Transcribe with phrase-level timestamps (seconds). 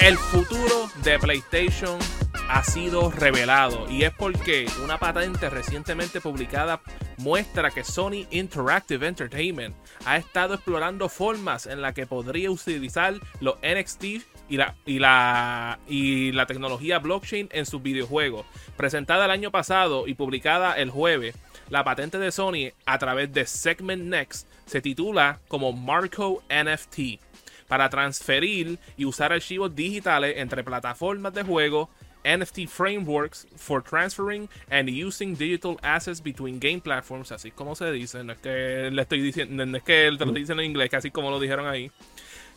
[0.00, 1.98] El futuro de PlayStation
[2.48, 6.80] ha sido revelado y es porque una patente recientemente publicada
[7.16, 9.74] muestra que Sony Interactive Entertainment
[10.04, 14.04] ha estado explorando formas en las que podría utilizar los NXT
[14.48, 18.46] y la, y la, y la tecnología blockchain en sus videojuegos.
[18.76, 21.34] Presentada el año pasado y publicada el jueves,
[21.70, 27.27] la patente de Sony a través de Segment Next se titula como Marco NFT
[27.68, 31.88] para transferir y usar archivos digitales entre plataformas de juego,
[32.24, 38.24] NFT frameworks for transferring and using digital assets between game platforms, así como se dice,
[38.24, 41.10] no es que le estoy diciendo, no es que te lo diciendo en inglés, así
[41.10, 41.90] como lo dijeron ahí.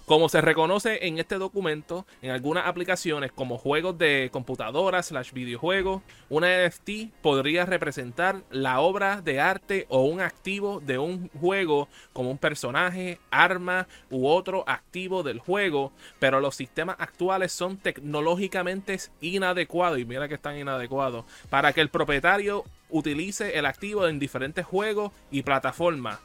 [0.05, 6.01] Como se reconoce en este documento, en algunas aplicaciones como juegos de computadoras slash videojuegos,
[6.27, 12.31] una NFT podría representar la obra de arte o un activo de un juego como
[12.31, 19.99] un personaje, arma u otro activo del juego, pero los sistemas actuales son tecnológicamente inadecuados,
[19.99, 25.13] y mira que están inadecuados, para que el propietario utilice el activo en diferentes juegos
[25.29, 26.19] y plataformas.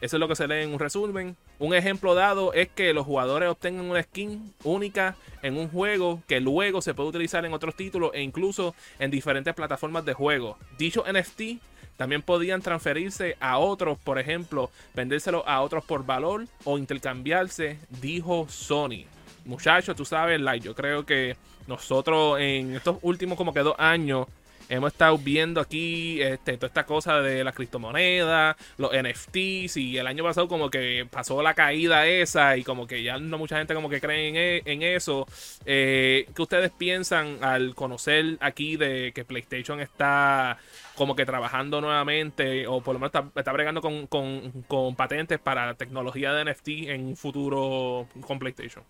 [0.00, 1.36] Eso es lo que se lee en un resumen.
[1.58, 6.40] Un ejemplo dado es que los jugadores obtengan una skin única en un juego que
[6.40, 10.56] luego se puede utilizar en otros títulos e incluso en diferentes plataformas de juego.
[10.78, 11.60] Dicho NFT
[11.96, 18.46] también podían transferirse a otros, por ejemplo, vendérselo a otros por valor o intercambiarse, dijo
[18.48, 19.06] Sony.
[19.44, 24.28] Muchachos, tú sabes, like, yo creo que nosotros en estos últimos como que dos años
[24.68, 30.06] hemos estado viendo aquí este, toda esta cosa de las criptomonedas, los NFTs y el
[30.06, 33.74] año pasado como que pasó la caída esa y como que ya no mucha gente
[33.74, 35.26] como que cree en, e, eso.
[35.64, 40.58] Eh, ¿Qué ustedes piensan al conocer aquí de que PlayStation está
[40.94, 46.32] como que trabajando nuevamente o por lo menos está, bregando con, con patentes para tecnología
[46.32, 48.84] de NFT en un futuro con PlayStation?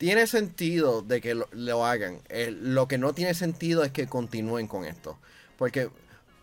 [0.00, 2.22] Tiene sentido de que lo, hagan.
[2.30, 5.18] Eh, lo que no tiene sentido es que continúen con esto.
[5.58, 5.90] Porque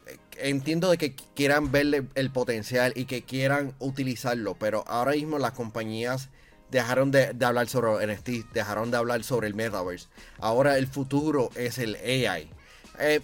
[0.05, 4.53] eh, entiendo de que quieran verle el potencial y que quieran utilizarlo.
[4.59, 6.29] Pero ahora mismo las compañías
[6.69, 10.07] dejaron de, hablar sobre NFT, dejaron de hablar sobre el metaverse.
[10.37, 12.51] Ahora el futuro es el AI.
[12.99, 13.21] Eh,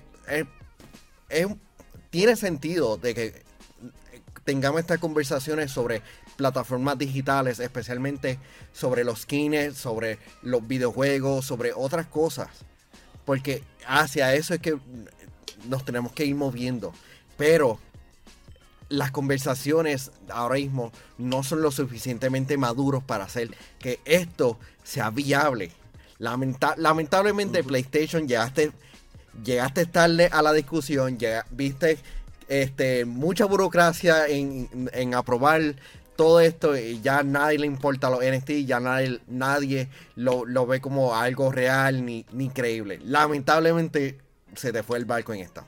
[2.09, 3.43] tiene sentido de que
[4.45, 6.01] tengamos estas conversaciones sobre
[6.43, 8.37] plataformas digitales, especialmente
[8.73, 12.49] sobre los skins, sobre los videojuegos, sobre otras cosas.
[13.23, 14.77] Porque hacia eso es que
[15.69, 16.93] nos tenemos que ir moviendo.
[17.37, 17.79] Pero
[18.89, 25.71] las conversaciones ahora mismo no son lo suficientemente maduros para hacer que esto sea viable.
[26.19, 28.73] lamentablemente PlayStation llegaste,
[29.45, 31.17] llegaste tarde a la discusión,
[31.51, 31.99] viste
[32.49, 35.75] este, mucha burocracia en, en aprobar
[36.15, 41.51] todo esto ya nadie le importa los NFT, ya nadie, nadie lo, ve como algo
[41.51, 42.99] real ni, ni creíble.
[43.03, 44.19] Lamentablemente
[44.55, 45.65] se te fue el barco en esta.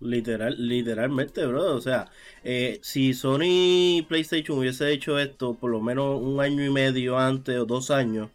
[0.00, 1.74] Literal, literalmente, bro.
[1.74, 2.10] O sea,
[2.42, 7.58] eh, si Sony PlayStation hubiese hecho esto por lo menos un año y medio antes
[7.58, 8.30] o dos años,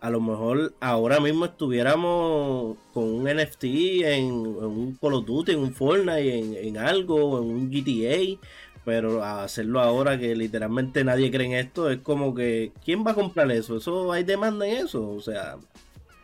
[0.00, 3.64] a lo mejor ahora mismo estuviéramos con un NFT
[4.04, 8.38] en, un Call of Duty, en un Fortnite, en, en algo, en un GTA
[8.88, 13.14] pero hacerlo ahora que literalmente nadie cree en esto es como que ¿quién va a
[13.14, 13.76] comprar eso?
[13.76, 15.10] ¿Eso hay demanda en eso?
[15.10, 15.58] O sea,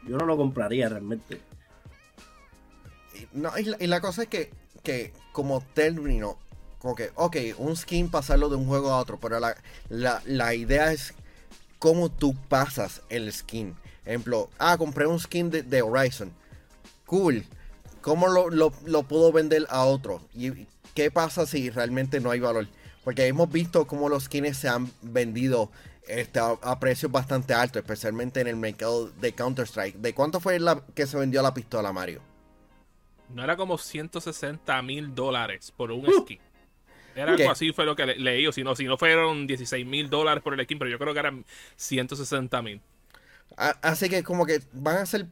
[0.09, 1.43] yo no lo compraría realmente.
[3.35, 4.51] No, y la, cosa es que,
[4.83, 6.39] que como término,
[6.79, 9.39] como que, ok, un skin pasarlo de un juego a otro, pero
[9.91, 11.13] la, idea es
[11.79, 13.77] cómo tú pasas el skin.
[14.07, 16.33] Ejemplo, ah, compré un skin de, Horizon.
[17.05, 17.45] Cool.
[18.01, 20.23] ¿Cómo lo, lo, puedo vender a otro?
[20.33, 22.66] Y ¿qué pasa si realmente no hay valor?
[23.03, 25.71] Porque hemos visto cómo los skins se han vendido
[26.09, 29.97] este, a, precios bastante altos, especialmente en el mercado de Counter-Strike.
[29.97, 32.22] ¿De cuánto fue la que se vendió la pistola, Mario?
[33.31, 36.23] No era como 160 mil dólares por un uh.
[36.23, 36.38] skin.
[37.14, 38.47] Era algo así, fue lo que leí.
[38.47, 41.12] O si no, si no fueron 16 mil dólares por el skin, pero yo creo
[41.12, 41.44] que eran
[41.76, 42.81] 160 mil.
[43.56, 45.26] Así que como que van a ser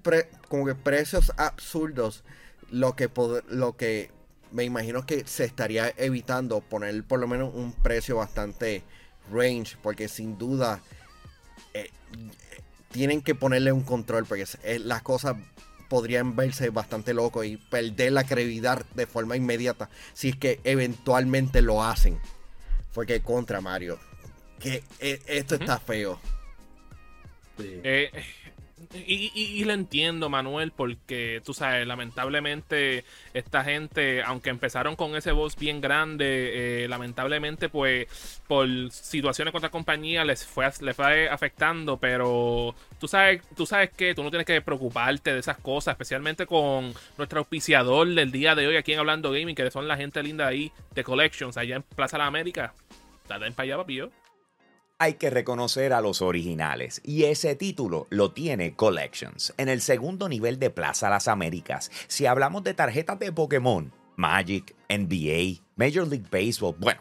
[0.49, 2.23] como que precios absurdos
[2.71, 3.11] lo que,
[3.49, 4.11] lo que
[4.53, 8.83] me imagino que se estaría evitando poner por lo menos un precio bastante
[9.31, 10.81] range, porque sin duda
[11.75, 11.91] eh,
[12.91, 14.47] tienen que ponerle un control, porque
[14.81, 15.37] las cosas
[15.89, 21.61] podrían verse bastante locos y perder la credibilidad de forma inmediata si es que eventualmente
[21.63, 22.19] lo hacen.
[22.95, 23.99] Porque contra Mario,
[24.59, 26.21] que eh, esto está feo.
[27.59, 28.11] Eh,
[28.95, 35.57] y, lo entiendo, Manuel, porque tú sabes, lamentablemente esta gente, aunque empezaron con ese voz
[35.57, 41.97] bien grande, eh, lamentablemente pues por situaciones con otra compañía les fue, les fue afectando,
[41.97, 46.47] pero tú sabes, tú sabes que tú no tienes que preocuparte de esas cosas, especialmente
[46.47, 50.23] con nuestro auspiciador del día de hoy aquí en Hablando Gaming, que son la gente
[50.23, 52.75] linda ahí de Collections, allá en Plaza de la América.
[53.29, 54.22] Dale para allá, papillo
[55.03, 59.53] hay que reconocer a los originales y ese título lo tiene Collections.
[59.57, 64.77] En el segundo nivel de Plaza Las Américas, si hablamos de tarjetas de Pokémon, Magic,
[64.89, 67.01] NBA, Major League Baseball, bueno,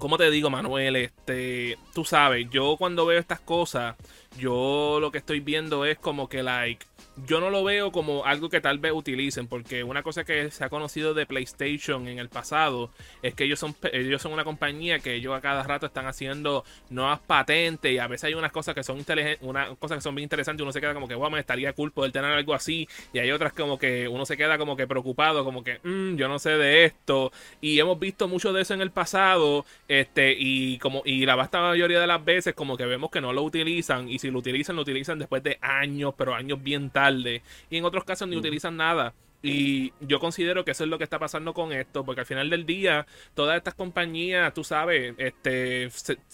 [0.00, 0.96] ¿cómo te digo, Manuel?
[0.96, 3.94] Este, tú sabes, yo cuando veo estas cosas,
[4.36, 6.84] yo lo que estoy viendo es como que, like,
[7.26, 10.64] yo no lo veo como algo que tal vez utilicen, porque una cosa que se
[10.64, 12.90] ha conocido de PlayStation en el pasado
[13.22, 16.64] es que ellos son, ellos son una compañía que ellos a cada rato están haciendo
[16.88, 20.14] nuevas patentes y a veces hay unas cosas que son inteligentes, unas cosas que son
[20.14, 22.54] bien interesantes y uno se queda como que, wow, me estaría cool poder tener algo
[22.54, 26.16] así y hay otras como que uno se queda como que preocupado, como que, mm,
[26.16, 30.34] yo no sé de esto y hemos visto mucho de eso en el pasado este
[30.38, 33.42] y como y la vasta mayoría de las veces como que vemos que no lo
[33.42, 37.76] utilizan y si lo utilizan lo utilizan después de años, pero años bien tarde y
[37.76, 39.14] en otros casos ni utilizan nada.
[39.42, 42.50] Y yo considero que eso es lo que está pasando con esto, porque al final
[42.50, 45.88] del día, todas estas compañías, tú sabes, este,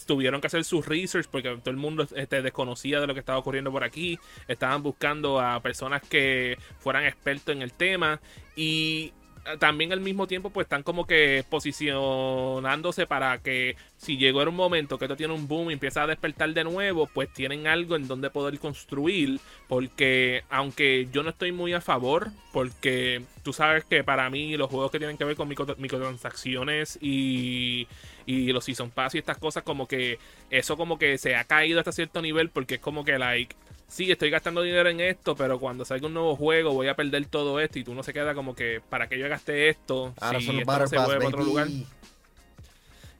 [0.07, 3.39] tuvieron que hacer sus research porque todo el mundo este, desconocía de lo que estaba
[3.39, 4.19] ocurriendo por aquí.
[4.49, 8.21] Estaban buscando a personas que fueran expertos en el tema.
[8.57, 9.13] Y
[9.59, 14.99] también al mismo tiempo pues están como que posicionándose para que si llegó un momento
[14.99, 18.07] que esto tiene un boom y empieza a despertar de nuevo, pues tienen algo en
[18.07, 24.05] donde poder construir, porque aunque yo no estoy muy a favor, porque tú sabes que
[24.05, 27.87] para mí los juegos que tienen que ver con microtransacciones y,
[28.27, 30.19] y los Season Pass y estas cosas como que
[30.51, 33.55] eso como que se ha caído hasta cierto nivel porque es como que like
[33.89, 37.27] sí, estoy gastando dinero en esto, pero cuando salga un nuevo juego voy a perder
[37.27, 40.15] todo esto y tú no se queda como que, ¿para que yo gaste esto?
[40.21, 41.69] Ahora si esto no se mueve otro lugar.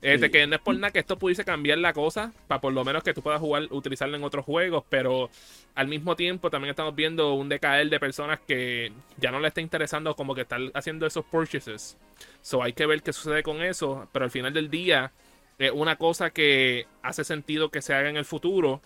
[0.03, 2.85] Este, que no es por nada que esto pudiese cambiar la cosa, para por lo
[2.85, 5.31] menos que tú puedas jugar, utilizarlo en otros juegos, pero
[5.75, 9.61] al mismo tiempo también estamos viendo un decaer de personas que ya no le está
[9.61, 11.97] interesando como que estar haciendo esos purchases.
[12.41, 15.13] So hay que ver qué sucede con eso, pero al final del día
[15.59, 18.83] es una cosa que hace sentido que se haga en el futuro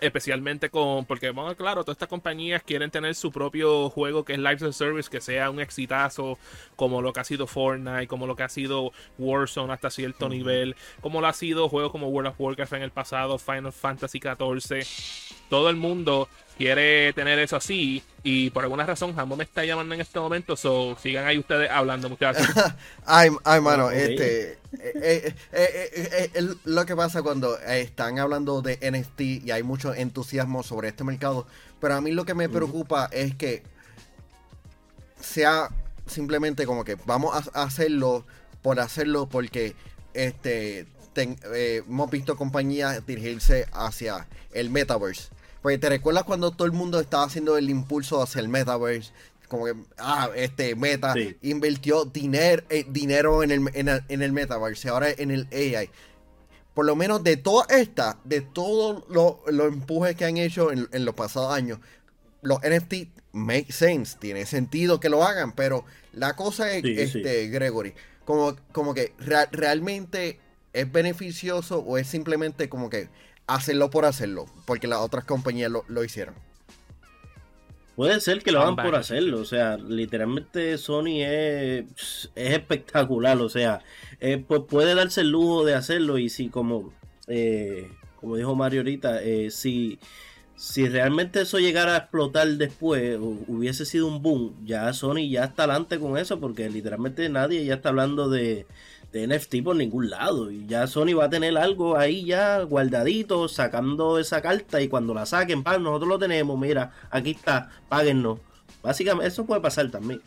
[0.00, 1.04] Especialmente con.
[1.04, 5.08] Porque, bueno, claro, todas estas compañías quieren tener su propio juego que es Live Service,
[5.08, 6.38] que sea un exitazo,
[6.76, 10.76] como lo que ha sido Fortnite, como lo que ha sido Warzone hasta cierto nivel,
[11.00, 14.86] como lo ha sido juegos como World of Warcraft en el pasado, Final Fantasy XIV.
[15.54, 16.28] Todo el mundo
[16.58, 18.02] quiere tener eso así.
[18.24, 20.56] Y por alguna razón, Jamón me está llamando en este momento.
[20.56, 22.44] So, sigan ahí ustedes hablando, muchachos.
[23.06, 24.58] ay, ay, mano, este.
[24.72, 30.64] Eh, eh, eh, lo que pasa cuando están hablando de NFT y hay mucho entusiasmo
[30.64, 31.46] sobre este mercado.
[31.80, 33.62] Pero a mí lo que me preocupa es que
[35.20, 35.68] sea
[36.04, 38.26] simplemente como que vamos a hacerlo
[38.60, 39.76] por hacerlo porque
[40.14, 45.28] este hemos visto compañías dirigirse hacia el metaverse
[45.64, 49.12] porque te recuerdas cuando todo el mundo estaba haciendo el impulso hacia el metaverse,
[49.48, 55.08] como que, ah, este Meta invirtió dinero, eh, dinero en el, en, el, metaverse, ahora
[55.10, 55.88] en el AI.
[56.74, 59.38] Por lo menos de toda esta, de todos los
[59.72, 61.78] empujes que han hecho en, los pasados años,
[62.42, 67.94] los NFT make sense, tiene sentido que lo hagan, pero la cosa es, este, Gregory,
[68.26, 69.14] como, como que
[69.50, 70.40] realmente
[70.74, 73.08] es beneficioso o es simplemente como que
[73.46, 76.34] hacerlo por hacerlo, porque las otras compañías lo, hicieron.
[77.96, 83.82] Puede ser que lo hagan por hacerlo, o sea, literalmente Sony es, espectacular, o sea,
[84.20, 86.92] eh, pues puede darse el lujo de hacerlo y si como,
[87.28, 90.00] eh, como dijo Mario ahorita, eh, si,
[90.56, 95.62] si realmente eso llegara a explotar después, hubiese sido un boom, ya Sony ya está
[95.62, 98.66] adelante con eso porque literalmente nadie ya está hablando de,
[99.14, 100.50] de NFT por ningún lado.
[100.50, 104.82] Y ya Sony va a tener algo ahí ya guardadito, sacando esa carta.
[104.82, 106.58] Y cuando la saquen, pan, nosotros lo tenemos.
[106.58, 108.40] Mira, aquí está, páguennos.
[108.82, 110.20] Básicamente, eso puede pasar también.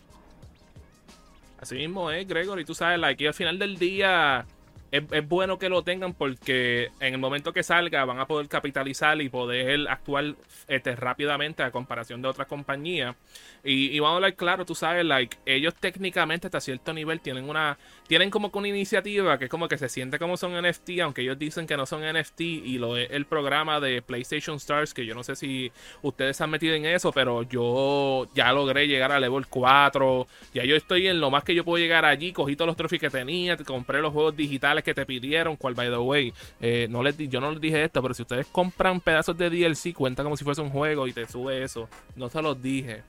[1.60, 2.64] Así mismo es, Gregory.
[2.64, 4.46] Tú sabes, aquí al final del día,
[4.92, 8.48] es, es, bueno que lo tengan porque en el momento que salga van a poder
[8.48, 10.36] capitalizar y poder actuar
[10.68, 13.16] este, rápidamente a comparación de otras compañías.
[13.64, 17.50] Y, y, vamos a hablar claro, tú sabes, like, ellos técnicamente hasta cierto nivel tienen
[17.50, 17.78] una,
[18.08, 21.22] tienen como que una iniciativa que es como que se siente como son NFT, aunque
[21.22, 25.06] ellos dicen que no son NFT y lo es el programa de PlayStation Stars, que
[25.06, 29.12] yo no sé si ustedes se han metido en eso, pero yo ya logré llegar
[29.12, 32.56] a level 4, ya yo estoy en lo más que yo puedo llegar allí, cogí
[32.56, 35.98] todos los trofeos que tenía, compré los juegos digitales que te pidieron, cual by the
[35.98, 39.50] way, eh, no les yo no les dije esto, pero si ustedes compran pedazos de
[39.50, 43.04] DLC, cuenta como si fuese un juego y te sube eso, no se los dije.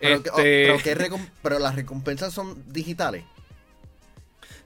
[0.00, 0.30] Pero, este...
[0.30, 3.24] oh, pero, pero las recompensas son digitales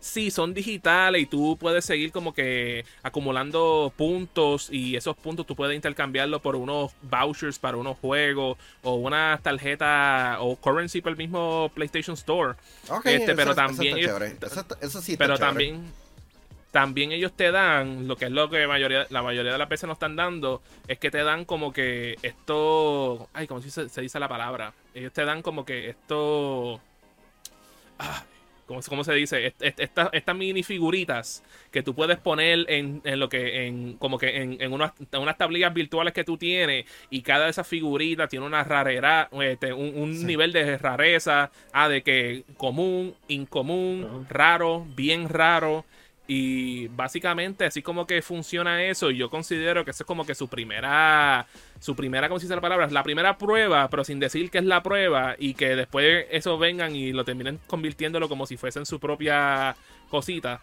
[0.02, 5.54] sí, son digitales y tú puedes seguir como que acumulando puntos y esos puntos tú
[5.56, 11.18] puedes intercambiarlo por unos vouchers para unos juegos o una tarjeta o currency para el
[11.18, 12.54] mismo PlayStation Store.
[13.04, 13.97] este, pero también
[14.80, 15.82] eso, sí pero también
[16.72, 19.86] también ellos te dan lo que es lo que mayoría, la mayoría de las veces
[19.86, 24.18] nos están dando es que te dan como que esto ay cómo se, se dice
[24.18, 26.80] la palabra ellos te dan como que esto
[27.98, 28.24] ah,
[28.88, 29.54] ¿cómo, se dice?
[29.60, 34.92] Estas mini figuritas que tú puedes poner en, lo que, en, como que en, unas,
[35.36, 40.26] tablillas virtuales que tú tienes y cada de esas figuritas tiene una rareza, este, un,
[40.26, 45.84] nivel de rareza, ah, de que común, incomún, raro, bien raro.
[46.26, 49.10] Y básicamente así como que funciona eso.
[49.10, 51.46] Y yo considero que eso es como que su primera,
[51.80, 52.88] su primera, ¿cómo se dice la palabra?
[52.90, 55.34] La primera prueba, pero sin decir que es la prueba.
[55.38, 59.76] Y que después eso vengan y lo terminen convirtiéndolo como si fuesen su propia
[60.08, 60.62] cosita.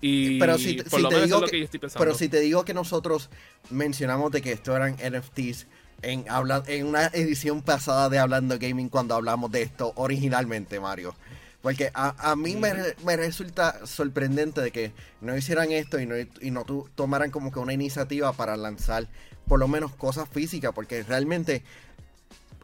[0.00, 2.04] Y pero si, por lo menos es lo que yo estoy pensando.
[2.04, 3.30] Pero si te digo que nosotros
[3.70, 5.66] mencionamos de que esto eran NFTs
[6.02, 6.24] en,
[6.66, 11.14] en una edición pasada de Hablando Gaming cuando hablamos de esto originalmente, Mario.
[11.62, 12.72] Porque a, a mí me,
[13.04, 17.58] me, resulta sorprendente de que no hicieran esto y no, y no tomaran como que
[17.58, 19.08] una iniciativa para lanzar
[19.48, 21.62] por lo menos cosas físicas, porque realmente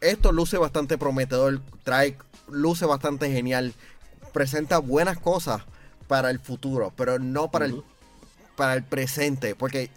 [0.01, 2.17] esto luce bastante prometedor, trae,
[2.49, 3.73] luce bastante genial,
[4.33, 5.63] presenta buenas cosas
[6.07, 7.83] para el futuro, pero no para, el,
[8.55, 9.91] para el presente, porque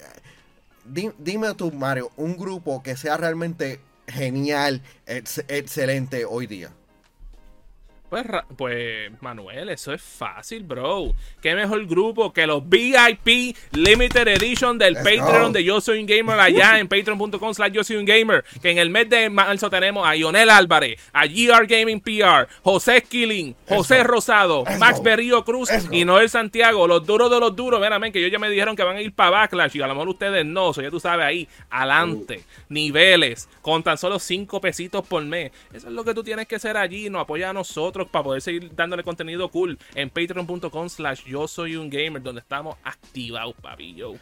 [1.20, 6.72] dime tú, Mario, un grupo que sea realmente genial, excelente hoy día.
[8.10, 11.14] Pues, pues, Manuel, eso es fácil, bro.
[11.42, 16.40] Qué mejor grupo que los VIP Limited Edition del Patreon de Yo Soy un Gamer
[16.40, 18.46] allá en patreon.com slash Yo Soy un Gamer.
[18.62, 23.04] Que en el mes de marzo tenemos a Ionel Álvarez, a GR Gaming PR, José
[23.06, 26.88] Skilling, José Rosado, Max Berrío Cruz y Noel Santiago.
[26.88, 29.12] Los duros de los duros, ven, que ellos ya me dijeron que van a ir
[29.12, 30.72] para Backlash y a lo mejor ustedes no.
[30.72, 35.52] So ya tú sabes ahí, adelante, niveles, con tan solo 5 pesitos por mes.
[35.74, 38.42] Eso es lo que tú tienes que hacer allí, nos apoya a nosotros para poder
[38.42, 43.96] seguir dándole contenido cool en patreon.com slash yo soy un gamer, donde estamos activados, papi,
[43.96, 44.14] yo.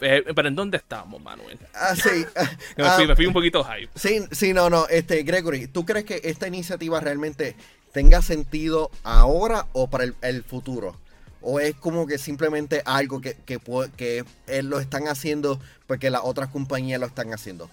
[0.00, 1.58] Eh, pero ¿en dónde estamos, Manuel?
[1.74, 2.24] Ah, sí.
[3.06, 3.90] me, fui, un poquito hype.
[3.94, 4.86] Sí, sí, no, no.
[4.88, 7.54] Este, Gregory, ¿tú crees que esta iniciativa realmente
[7.92, 10.98] tenga sentido ahora o para el, futuro?
[11.42, 13.58] ¿O es como que simplemente algo que, que,
[13.96, 14.24] que
[14.62, 17.70] lo están haciendo porque las otras compañías lo están haciendo?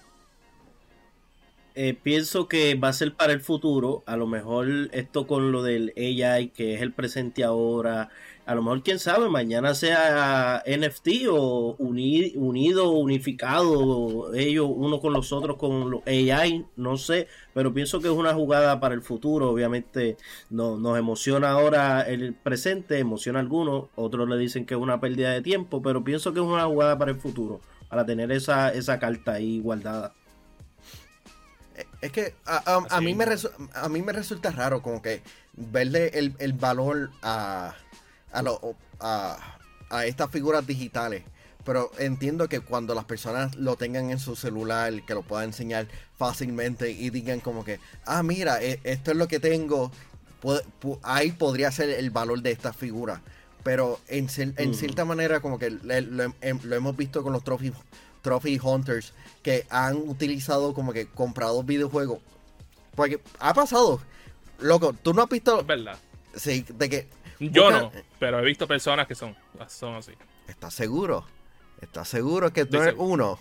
[1.80, 4.02] Eh, pienso que va a ser para el futuro.
[4.06, 8.10] A lo mejor esto con lo del AI, que es el presente ahora.
[8.46, 15.32] A lo mejor, quién sabe, mañana sea NFT o unido, unificado, ellos uno con los
[15.32, 17.28] otros con los AI, no sé.
[17.54, 19.50] Pero pienso que es una jugada para el futuro.
[19.50, 20.16] Obviamente
[20.50, 23.84] no, nos emociona ahora el presente, emociona a algunos.
[23.94, 25.80] Otros le dicen que es una pérdida de tiempo.
[25.80, 27.60] Pero pienso que es una jugada para el futuro.
[27.88, 30.14] Para tener esa, esa carta ahí guardada.
[32.00, 33.26] Es que a, mí me
[33.74, 35.22] a mí me resulta raro como que
[35.54, 37.74] verle el, valor a,
[38.32, 39.38] a,
[39.90, 41.24] a, estas figuras digitales.
[41.64, 45.86] Pero entiendo que cuando las personas lo tengan en su celular, que lo puedan enseñar
[46.16, 49.90] fácilmente y digan como que, ah, mira, e, esto es lo que tengo,
[51.02, 53.20] ahí podría ser el valor de esta figura.
[53.64, 57.72] Pero en, en cierta manera como que lo, lo hemos visto con los trophy,
[58.28, 62.20] trophy hunters que han utilizado como que comprados videojuegos.
[62.94, 64.00] Porque ha pasado.
[64.60, 65.64] Loco, tú no has visto.
[65.64, 65.98] verdad.
[66.34, 67.08] Sí, de que.
[67.40, 69.34] Yo no, pero he visto personas que son,
[69.68, 70.12] son así.
[70.48, 71.24] ¿Estás seguro?
[71.80, 73.38] ¿Estás seguro que tú eres uno?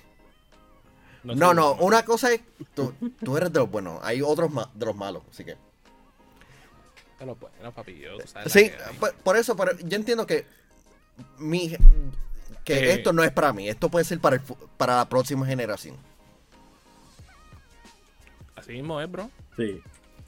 [1.24, 2.41] No, no, una cosa es.
[2.74, 2.94] Tú,
[3.36, 5.58] eres de los buenos, hay otros de los malos, así que.
[7.20, 8.03] De los buenos, papi.
[8.46, 8.72] sí,
[9.24, 10.46] por, eso, pero yo entiendo que.
[11.39, 11.75] Mi,
[12.63, 14.41] que esto no es para mí, esto puede ser para,
[14.77, 15.95] para la próxima generación.
[18.55, 19.29] Así mismo es, bro.
[19.55, 19.81] Sí,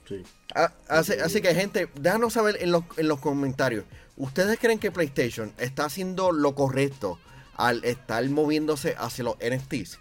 [0.08, 0.22] sí.
[0.54, 3.84] Ah, así, que, gente, déjanos saber en los, en los comentarios.
[4.16, 7.18] ¿Ustedes creen que PlayStation está haciendo lo correcto
[7.56, 9.98] al estar moviéndose hacia los NFTs?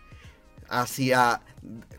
[0.70, 1.42] Hacia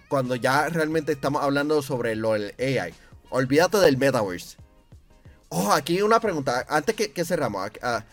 [0.08, 2.94] cuando ya realmente estamos hablando sobre lo del AI.
[3.30, 4.56] Olvídate del metaverse.
[5.48, 6.64] Oh, aquí una pregunta.
[6.68, 7.70] Antes que, que cerramos.
[7.82, 8.04] ah,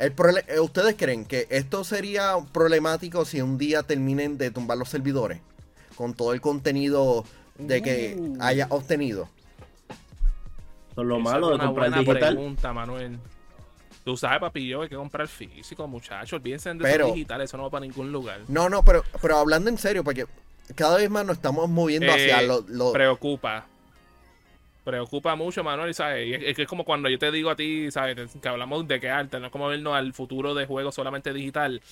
[0.00, 0.14] el
[0.48, 5.40] eh, ¿Ustedes creen que esto sería problemático si un día terminen de tumbar los servidores?
[5.96, 7.24] Con todo el contenido
[7.58, 8.36] de que Uh.
[8.40, 9.28] haya obtenido.
[10.96, 12.34] Lo Esa malo es de una comprar buena digital.
[12.34, 13.18] pregunta, Manuel.
[14.04, 16.32] Tú sabes, papi, yo hay que comprar físico, muchachos.
[16.34, 18.40] Olvídense de Pero- digital, eso no va para ningún lugar.
[18.48, 20.26] No, no, pero, pero hablando en serio, porque
[20.74, 23.66] cada vez más nos estamos moviendo hacia Eh, lo, lo- Preocupa.
[24.84, 26.26] Preocupa mucho, Manuel, ¿sabes?
[26.26, 28.16] Y es, que es como cuando yo te digo a ti, ¿sabes?
[28.40, 31.82] Que hablamos de que arte, no es como vernos al futuro de juegos solamente digital.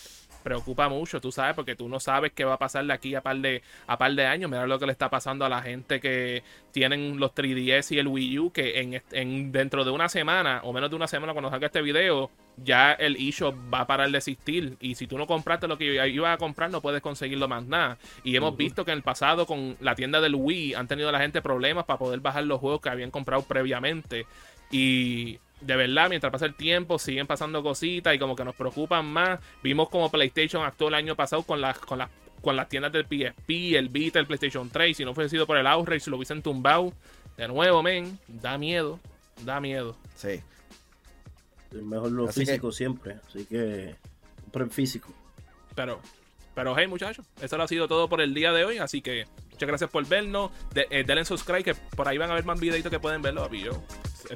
[0.43, 3.21] Preocupa mucho, tú sabes, porque tú no sabes qué va a pasar de aquí a
[3.21, 4.51] par de, a par de años.
[4.51, 6.43] Mira lo que le está pasando a la gente que
[6.73, 10.73] tienen los 3DS y el Wii U, que en, en dentro de una semana, o
[10.73, 12.31] menos de una semana cuando salga este video,
[12.65, 14.77] ya el eShop va a parar de existir.
[14.81, 17.99] Y si tú no compraste lo que ibas a comprar, no puedes conseguirlo más nada.
[18.25, 21.21] Y hemos visto que en el pasado con la tienda del Wii han tenido la
[21.21, 24.27] gente problemas para poder bajar los juegos que habían comprado previamente.
[24.71, 29.07] Y de verdad, mientras pasa el tiempo, siguen pasando cositas y como que nos preocupan
[29.07, 29.41] más.
[29.63, 32.11] Vimos como PlayStation actuó el año pasado con las, con las,
[32.43, 34.97] con las tiendas del PSP, el Vita, el PlayStation 3.
[34.97, 36.93] Si no fuese sido por el Outrage, lo hubiesen tumbado.
[37.37, 38.99] De nuevo, men, da miedo.
[39.45, 39.97] Da miedo.
[40.17, 40.41] Sí.
[41.71, 43.17] Es mejor lo Así que- físico siempre.
[43.29, 43.95] Así que
[44.43, 45.13] compren físico.
[45.75, 46.01] Pero,
[46.55, 48.79] pero hey muchachos, eso lo ha sido todo por el día de hoy.
[48.79, 50.51] Así que muchas gracias por vernos.
[50.73, 53.43] De- eh, denle subscribe que por ahí van a ver más videitos que pueden verlo,
[53.43, 53.61] papi.
[53.63, 53.83] Yo.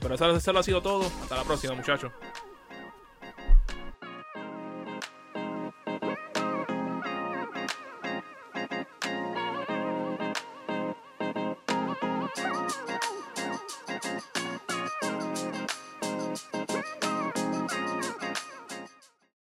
[0.00, 1.04] Pero eso, eso lo ha sido todo.
[1.22, 2.12] Hasta la próxima, muchachos.